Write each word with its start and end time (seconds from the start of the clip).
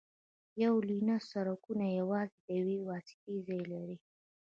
یو 0.63 0.73
لینه 0.89 1.15
سړکونه 1.31 1.85
یوازې 1.99 2.37
د 2.45 2.45
یوې 2.59 2.77
واسطې 2.87 3.35
ځای 3.47 3.61
لري 3.73 3.97